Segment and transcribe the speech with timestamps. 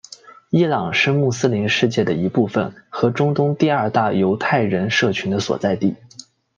[0.49, 5.95] 伊朗是穆斯林世界的一部分和中东第二大犹太人社群的所在地。